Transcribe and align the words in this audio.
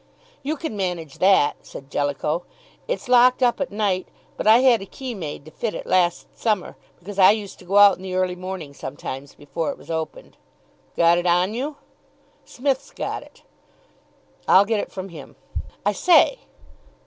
"You 0.41 0.55
can 0.57 0.75
manage 0.75 1.19
that," 1.19 1.57
said 1.61 1.91
Jellicoe; 1.91 2.41
"it's 2.87 3.07
locked 3.07 3.43
up 3.43 3.61
at 3.61 3.71
night, 3.71 4.07
but 4.35 4.47
I 4.47 4.61
had 4.61 4.81
a 4.81 4.87
key 4.87 5.13
made 5.13 5.45
to 5.45 5.51
fit 5.51 5.75
it 5.75 5.85
last 5.85 6.25
summer, 6.35 6.75
because 6.97 7.19
I 7.19 7.29
used 7.29 7.59
to 7.59 7.65
go 7.65 7.77
out 7.77 7.97
in 7.97 8.01
the 8.01 8.15
early 8.15 8.35
morning 8.35 8.73
sometimes 8.73 9.35
before 9.35 9.69
it 9.69 9.77
was 9.77 9.91
opened." 9.91 10.37
"Got 10.97 11.19
it 11.19 11.27
on 11.27 11.53
you?" 11.53 11.75
"Smith's 12.45 12.89
got 12.89 13.21
it." 13.21 13.43
"I'll 14.47 14.65
get 14.65 14.79
it 14.79 14.91
from 14.91 15.09
him." 15.09 15.35
"I 15.85 15.91
say!" 15.91 16.39